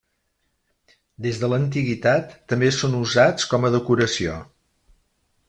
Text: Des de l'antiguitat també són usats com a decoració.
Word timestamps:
Des 1.25 1.41
de 1.43 1.49
l'antiguitat 1.51 2.33
també 2.55 2.71
són 2.79 2.97
usats 3.01 3.47
com 3.53 3.69
a 3.69 3.73
decoració. 3.79 4.41